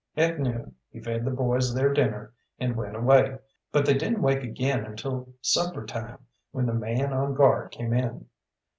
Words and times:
At 0.17 0.39
noon 0.39 0.73
he 0.89 0.99
fed 0.99 1.25
the 1.25 1.29
boys 1.29 1.75
their 1.75 1.93
dinner 1.93 2.33
and 2.57 2.75
went 2.75 2.95
away, 2.95 3.37
but 3.71 3.85
they 3.85 3.93
didn't 3.93 4.23
wake 4.23 4.41
again 4.41 4.83
until 4.83 5.29
supper 5.41 5.85
time, 5.85 6.25
when 6.51 6.65
the 6.65 6.73
man 6.73 7.13
on 7.13 7.35
guard 7.35 7.69
came 7.69 7.93
in. 7.93 8.25